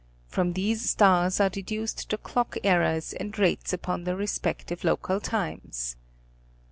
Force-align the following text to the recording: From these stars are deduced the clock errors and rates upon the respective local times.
From 0.25 0.53
these 0.53 0.89
stars 0.89 1.39
are 1.39 1.49
deduced 1.51 2.09
the 2.09 2.17
clock 2.17 2.57
errors 2.63 3.13
and 3.13 3.37
rates 3.37 3.71
upon 3.71 4.03
the 4.03 4.15
respective 4.15 4.83
local 4.83 5.19
times. 5.19 5.95